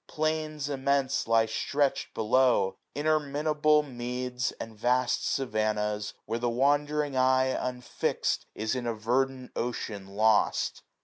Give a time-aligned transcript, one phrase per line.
[0.07, 7.49] Plains immense Lie stretch'd below, interminable meads, 691 And vast savannahs, where the wandering eye,
[7.55, 10.81] Unfixt, is in a verdant ocean lost.